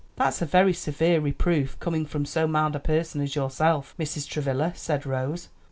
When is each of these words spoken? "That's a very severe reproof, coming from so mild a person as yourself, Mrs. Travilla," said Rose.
"That's 0.15 0.41
a 0.41 0.47
very 0.47 0.73
severe 0.73 1.19
reproof, 1.21 1.79
coming 1.79 2.07
from 2.07 2.25
so 2.25 2.47
mild 2.47 2.75
a 2.75 2.79
person 2.79 3.21
as 3.21 3.35
yourself, 3.35 3.93
Mrs. 3.99 4.27
Travilla," 4.27 4.73
said 4.75 5.05
Rose. 5.05 5.49